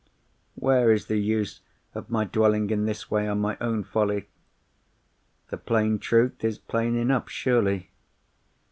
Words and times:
"Where 0.55 0.91
is 0.91 1.05
the 1.05 1.19
use 1.19 1.59
of 1.93 2.09
my 2.09 2.23
dwelling 2.25 2.71
in 2.71 2.85
this 2.85 3.11
way 3.11 3.27
on 3.27 3.39
my 3.39 3.55
own 3.61 3.83
folly? 3.83 4.29
The 5.49 5.57
plain 5.59 5.99
truth 5.99 6.43
is 6.43 6.57
plain 6.57 6.95
enough, 6.95 7.29
surely? 7.29 7.91